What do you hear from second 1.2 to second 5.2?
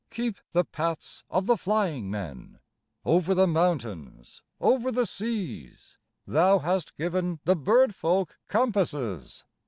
of the flying men! Over the mountains, over the